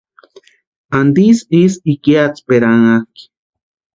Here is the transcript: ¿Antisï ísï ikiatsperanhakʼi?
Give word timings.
¿Antisï 0.99 1.45
ísï 1.63 1.81
ikiatsperanhakʼi? 1.93 3.23